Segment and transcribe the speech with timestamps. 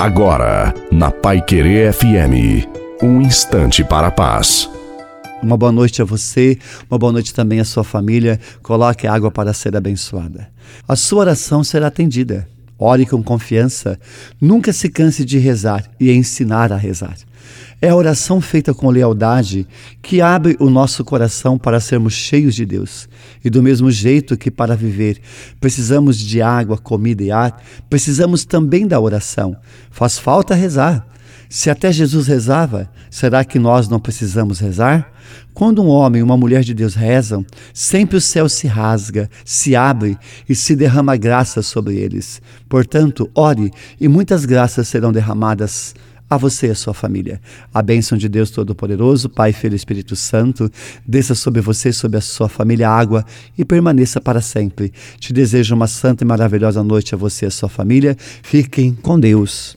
[0.00, 2.66] Agora, na Pai Querer FM,
[3.02, 4.66] um instante para a paz.
[5.42, 6.58] Uma boa noite a você,
[6.90, 8.40] uma boa noite também à sua família.
[8.62, 10.48] Coloque água para ser abençoada.
[10.88, 12.48] A sua oração será atendida.
[12.82, 14.00] Ore com confiança.
[14.40, 17.14] Nunca se canse de rezar e ensinar a rezar.
[17.82, 19.66] É a oração feita com lealdade
[20.00, 23.06] que abre o nosso coração para sermos cheios de Deus.
[23.44, 25.20] E do mesmo jeito que para viver
[25.60, 29.54] precisamos de água, comida e ar, precisamos também da oração.
[29.90, 31.06] Faz falta rezar.
[31.48, 35.10] Se até Jesus rezava, será que nós não precisamos rezar?
[35.52, 37.44] Quando um homem e uma mulher de Deus rezam,
[37.74, 40.16] sempre o céu se rasga, se abre
[40.48, 42.40] e se derrama graça sobre eles.
[42.68, 45.94] Portanto, ore e muitas graças serão derramadas
[46.30, 47.40] a você e a sua família.
[47.74, 50.70] A bênção de Deus Todo-Poderoso, Pai, Filho e Espírito Santo,
[51.04, 53.26] desça sobre você, sobre a sua família, água
[53.58, 54.92] e permaneça para sempre.
[55.18, 58.16] Te desejo uma santa e maravilhosa noite a você e a sua família.
[58.18, 59.68] Fiquem com Deus.